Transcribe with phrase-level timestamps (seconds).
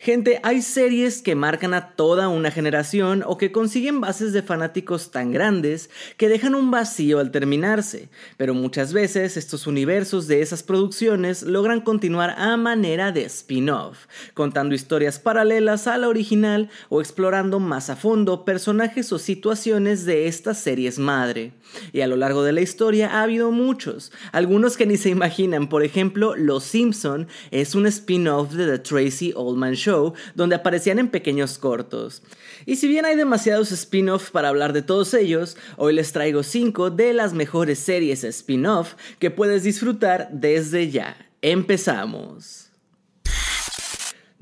[0.00, 5.10] Gente, hay series que marcan a toda una generación o que consiguen bases de fanáticos
[5.10, 10.62] tan grandes que dejan un vacío al terminarse, pero muchas veces estos universos de esas
[10.62, 17.58] producciones logran continuar a manera de spin-off, contando historias paralelas a la original o explorando
[17.58, 21.54] más a fondo personajes o situaciones de estas series madre.
[21.92, 25.68] Y a lo largo de la historia ha habido muchos, algunos que ni se imaginan,
[25.68, 29.87] por ejemplo, Los Simpson es un spin-off de The Tracy Oldman Show,
[30.34, 32.22] donde aparecían en pequeños cortos.
[32.66, 36.90] Y si bien hay demasiados spin-off para hablar de todos ellos, hoy les traigo 5
[36.90, 41.16] de las mejores series spin-off que puedes disfrutar desde ya.
[41.40, 42.67] Empezamos.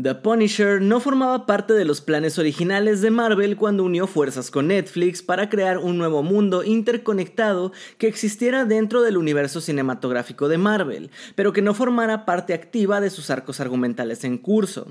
[0.02, 4.68] The Punisher no formaba parte de los planes originales de Marvel cuando unió fuerzas con
[4.68, 11.10] Netflix para crear un nuevo mundo interconectado que existiera dentro del universo cinematográfico de Marvel,
[11.34, 14.86] pero que no formara parte activa de sus arcos argumentales en curso.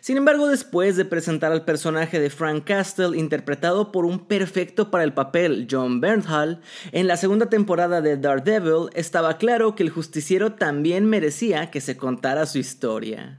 [0.00, 5.04] Sin embargo, después de presentar al personaje de Frank Castle interpretado por un perfecto para
[5.04, 10.54] el papel John Bernthal, en la segunda temporada de Daredevil estaba claro que el justiciero
[10.54, 13.38] también merecía que se contara su historia.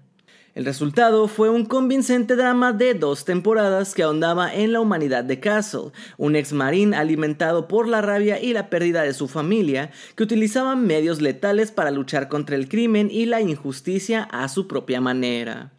[0.60, 5.40] El resultado fue un convincente drama de dos temporadas que ahondaba en la humanidad de
[5.40, 10.24] Castle, un ex marín alimentado por la rabia y la pérdida de su familia, que
[10.24, 15.72] utilizaba medios letales para luchar contra el crimen y la injusticia a su propia manera.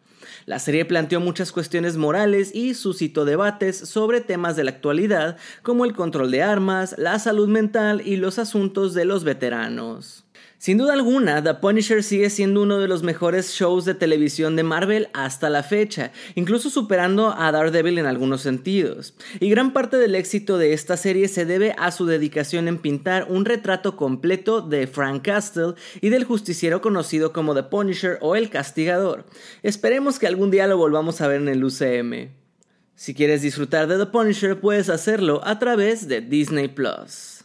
[0.47, 5.85] La serie planteó muchas cuestiones morales y suscitó debates sobre temas de la actualidad como
[5.85, 10.25] el control de armas, la salud mental y los asuntos de los veteranos.
[10.61, 14.63] Sin duda alguna, The Punisher sigue siendo uno de los mejores shows de televisión de
[14.63, 19.15] Marvel hasta la fecha, incluso superando a Daredevil en algunos sentidos.
[19.41, 23.27] Y gran parte del éxito de esta serie se debe a su dedicación en pintar
[23.31, 28.51] un retrato completo de Frank Castle y del justiciero conocido como The Punisher o El
[28.51, 29.25] Castigador.
[29.63, 32.33] Esperemos que algún día lo volvamos a ver en el UCM.
[32.95, 37.40] Si quieres disfrutar de The Punisher, puedes hacerlo a través de Disney Plus.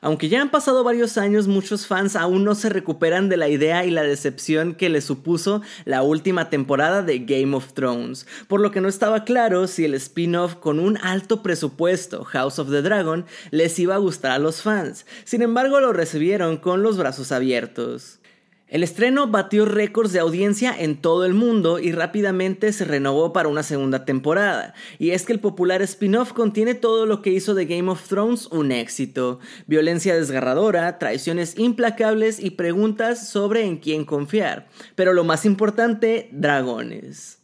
[0.00, 3.84] Aunque ya han pasado varios años, muchos fans aún no se recuperan de la idea
[3.84, 8.70] y la decepción que les supuso la última temporada de Game of Thrones, por lo
[8.70, 13.26] que no estaba claro si el spin-off con un alto presupuesto, House of the Dragon,
[13.50, 15.06] les iba a gustar a los fans.
[15.24, 18.18] Sin embargo, lo recibieron con los brazos abiertos.
[18.68, 23.48] El estreno batió récords de audiencia en todo el mundo y rápidamente se renovó para
[23.48, 24.74] una segunda temporada.
[24.98, 28.46] Y es que el popular spin-off contiene todo lo que hizo de Game of Thrones
[28.48, 29.40] un éxito.
[29.66, 34.68] Violencia desgarradora, traiciones implacables y preguntas sobre en quién confiar.
[34.94, 37.37] Pero lo más importante, dragones.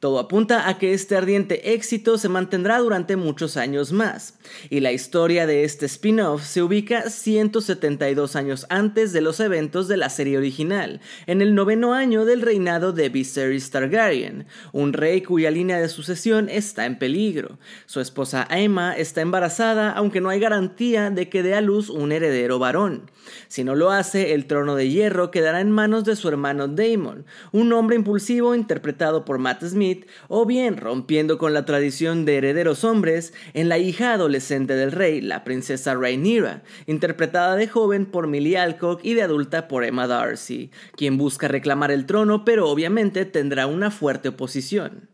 [0.00, 4.32] Todo apunta a que este ardiente éxito se mantendrá durante muchos años más,
[4.70, 9.98] y la historia de este spin-off se ubica 172 años antes de los eventos de
[9.98, 15.50] la serie original, en el noveno año del reinado de Viserys Targaryen, un rey cuya
[15.50, 17.58] línea de sucesión está en peligro.
[17.84, 22.12] Su esposa Aemma está embarazada, aunque no hay garantía de que dé a luz un
[22.12, 23.10] heredero varón.
[23.48, 27.26] Si no lo hace, el trono de hierro quedará en manos de su hermano Daemon,
[27.52, 29.89] un hombre impulsivo interpretado por Matt Smith
[30.28, 35.20] o bien rompiendo con la tradición de herederos hombres en la hija adolescente del rey,
[35.20, 40.70] la princesa Rhaenyra, interpretada de joven por Millie Alcock y de adulta por Emma Darcy,
[40.96, 45.08] quien busca reclamar el trono pero obviamente tendrá una fuerte oposición.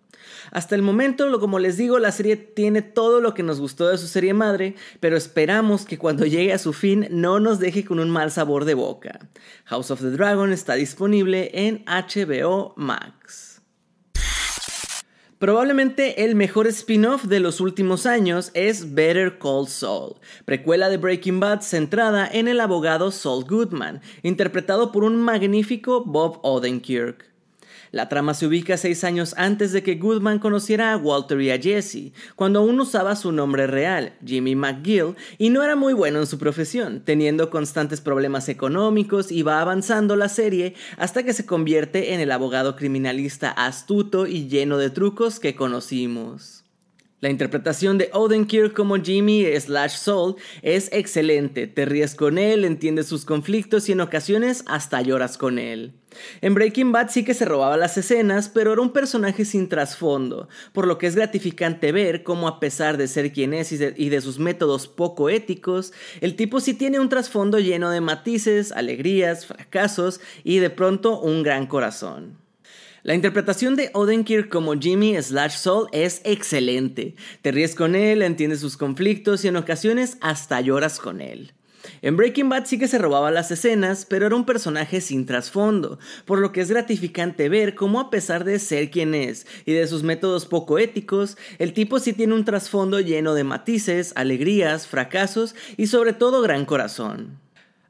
[0.50, 3.98] Hasta el momento, como les digo, la serie tiene todo lo que nos gustó de
[3.98, 7.98] su serie madre, pero esperamos que cuando llegue a su fin no nos deje con
[7.98, 9.28] un mal sabor de boca.
[9.65, 13.62] House of the Dragon está disponible en HBO Max.
[15.38, 20.15] Probablemente el mejor spin-off de los últimos años es Better Call Saul,
[20.47, 26.41] precuela de Breaking Bad centrada en el abogado Saul Goodman, interpretado por un magnífico Bob
[26.42, 27.35] Odenkirk.
[27.97, 31.59] La trama se ubica seis años antes de que Goodman conociera a Walter y a
[31.59, 36.27] Jesse, cuando aún usaba su nombre real, Jimmy McGill, y no era muy bueno en
[36.27, 42.13] su profesión, teniendo constantes problemas económicos y va avanzando la serie hasta que se convierte
[42.13, 46.66] en el abogado criminalista astuto y lleno de trucos que conocimos.
[47.21, 51.66] La interpretación de Odenkirk como Jimmy slash Soul es excelente.
[51.66, 55.95] Te ríes con él, entiendes sus conflictos y en ocasiones hasta lloras con él.
[56.42, 60.51] En Breaking Bad sí que se robaba las escenas, pero era un personaje sin trasfondo,
[60.74, 63.95] por lo que es gratificante ver cómo a pesar de ser quien es y de,
[63.97, 68.72] y de, sus métodos poco éticos, el tipo sí tiene un trasfondo lleno de matices,
[68.72, 72.46] alegrías, fracasos y de pronto un gran corazón.
[73.06, 77.14] La interpretación de Odenkirk como Jimmy Slash Soul es excelente.
[77.41, 81.53] Te ríes con él, entiendes sus conflictos y en ocasiones hasta lloras con él.
[82.03, 86.00] En Breaking Bad sí que se robaba las escenas, pero era un personaje sin trasfondo,
[86.24, 89.86] por lo que es gratificante ver cómo a pesar de ser quien es y de
[89.86, 95.54] sus métodos poco éticos, el tipo sí tiene un trasfondo lleno de matices, alegrías, fracasos
[95.76, 97.46] y sobre todo gran corazón.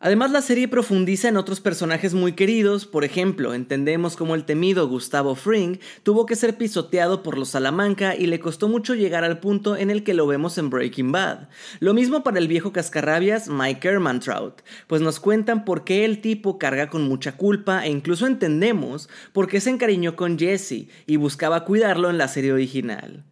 [0.06, 4.86] Además, la serie profundiza en otros personajes muy queridos, por ejemplo, entendemos cómo el temido
[4.86, 9.40] Gustavo Fring tuvo que ser pisoteado por los Salamanca y le costó mucho llegar al
[9.40, 11.48] punto en el que lo vemos en Breaking Bad.
[11.80, 16.56] Lo mismo para el viejo cascarrabias Mike Ehrmantraut, pues nos cuentan por qué el tipo
[16.56, 21.64] carga con mucha culpa e incluso entendemos por qué se encariñó con Jesse y buscaba
[21.64, 23.24] cuidarlo en la serie original.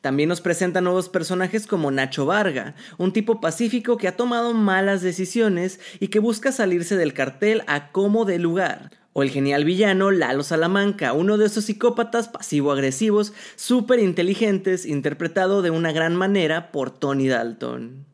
[0.00, 5.02] También nos presenta nuevos personajes como Nacho Varga, un tipo pacífico que ha tomado malas
[5.02, 8.90] decisiones y que busca salirse del cartel a como de lugar.
[9.14, 15.70] O el genial villano Lalo Salamanca, uno de esos psicópatas pasivo-agresivos súper inteligentes, interpretado de
[15.70, 18.11] una gran manera por Tony Dalton.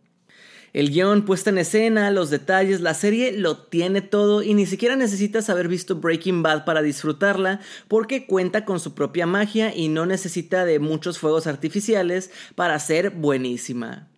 [0.72, 4.96] El guion, puesta en escena, los detalles, la serie lo tiene todo y ni siquiera
[4.96, 10.04] necesitas haber visto Breaking Bad para disfrutarla porque cuenta con su propia magia y no
[10.04, 14.08] necesita de muchos fuegos artificiales para ser buenísima.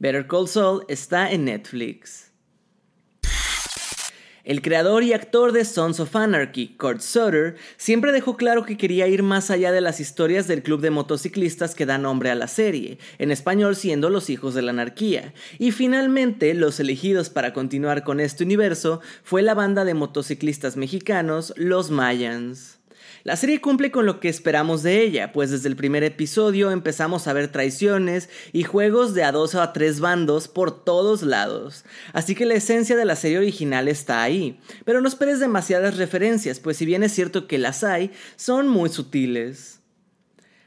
[0.00, 2.29] Better Call Saul está en Netflix.
[4.44, 9.06] El creador y actor de Sons of Anarchy, Kurt Sutter, siempre dejó claro que quería
[9.06, 12.48] ir más allá de las historias del club de motociclistas que da nombre a la
[12.48, 18.02] serie, en español siendo Los Hijos de la Anarquía, y finalmente los elegidos para continuar
[18.02, 22.79] con este universo fue la banda de motociclistas mexicanos, Los Mayans.
[23.24, 27.26] La serie cumple con lo que esperamos de ella, pues desde el primer episodio empezamos
[27.26, 31.84] a ver traiciones y juegos de a dos o a tres bandos por todos lados.
[32.12, 36.60] Así que la esencia de la serie original está ahí, pero no esperes demasiadas referencias,
[36.60, 39.79] pues si bien es cierto que las hay, son muy sutiles.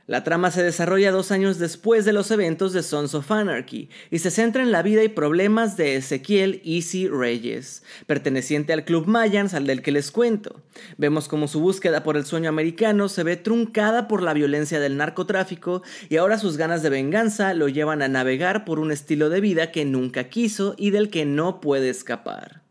[0.06, 4.20] La trama se desarrolla dos años después de los eventos de Sons of Anarchy y
[4.20, 9.54] se centra en la vida y problemas de Ezequiel Easy Reyes, perteneciente al Club Mayans
[9.54, 10.60] al del que les cuento.
[10.98, 14.98] Vemos cómo su búsqueda por el sueño americano se ve truncada por la violencia del
[14.98, 19.40] narcotráfico y ahora sus ganas de venganza lo llevan a navegar por un estilo de
[19.40, 22.63] vida que nunca quiso y del que no puede escapar.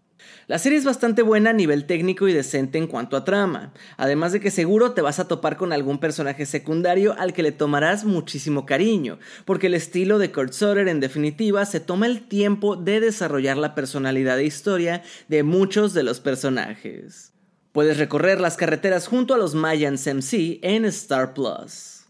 [0.49, 4.33] La serie es bastante buena a nivel técnico y decente en cuanto a trama, además
[4.33, 8.05] de que seguro te vas a topar con algún personaje secundario al que le tomarás
[8.05, 12.99] muchísimo cariño, porque el estilo de Kurt Sutter en definitiva se toma el tiempo de
[12.99, 17.33] desarrollar la personalidad e historia de muchos de los personajes.
[17.71, 22.01] Puedes recorrer las carreteras junto a los Mayans MC en Star Plus.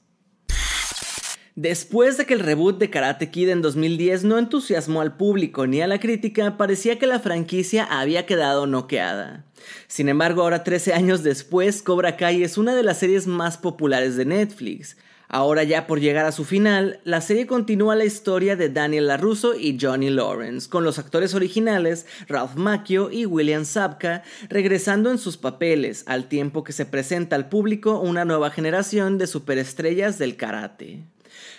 [1.54, 5.82] Después de que el reboot de Karate Kid en 2010 no entusiasmó al público ni
[5.82, 9.44] a la crítica, parecía que la franquicia había quedado noqueada.
[9.86, 14.16] Sin embargo, ahora 13 años después, Cobra Kai es una de las series más populares
[14.16, 14.96] de Netflix.
[15.28, 19.54] Ahora ya por llegar a su final, la serie continúa la historia de Daniel LaRusso
[19.54, 25.36] y Johnny Lawrence, con los actores originales Ralph Macchio y William Zabka regresando en sus
[25.36, 31.04] papeles, al tiempo que se presenta al público una nueva generación de superestrellas del karate.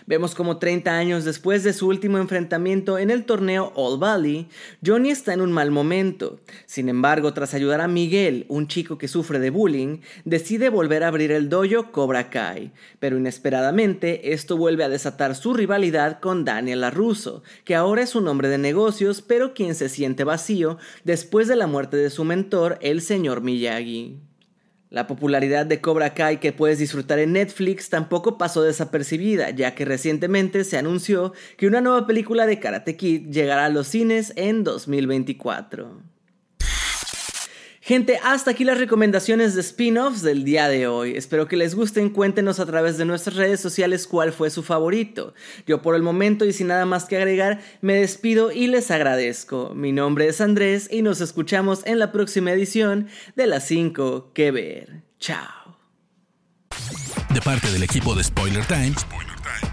[0.06, 4.50] Vemos como 30 años después de su último enfrentamiento en el torneo All Valley,
[4.86, 6.40] Johnny está en un mal momento.
[6.66, 11.08] Sin embargo, tras ayudar a Miguel, un chico que sufre de bullying, decide volver a
[11.08, 12.72] abrir el dojo Cobra Kai.
[13.00, 18.28] Pero inesperadamente, esto vuelve a desatar su rivalidad con Daniel LaRusso, que ahora es un
[18.28, 22.78] hombre de negocios, pero quien se siente vacío después de la muerte de su mentor,
[22.82, 24.33] el señor Miyagi.
[24.94, 29.86] La popularidad de Cobra Kai que puedes disfrutar en Netflix tampoco pasó desapercibida, ya que
[29.86, 34.64] recientemente se anunció que una nueva película de Karate Kid llegará a los cines en
[34.64, 36.13] 2024.
[37.86, 41.18] Gente, hasta aquí las recomendaciones de spin-offs del día de hoy.
[41.18, 45.34] Espero que les gusten, cuéntenos a través de nuestras redes sociales cuál fue su favorito.
[45.68, 49.74] Yo por el momento y sin nada más que agregar, me despido y les agradezco.
[49.76, 54.52] Mi nombre es Andrés y nos escuchamos en la próxima edición de las 5 que
[54.52, 55.04] ver.
[55.20, 55.78] Chao.
[57.34, 59.06] De parte del equipo de Spoiler Times,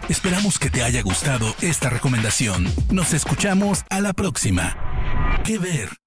[0.09, 2.67] esperamos que te haya gustado esta recomendación.
[2.91, 4.77] Nos escuchamos a la próxima.
[5.45, 6.00] Que ver.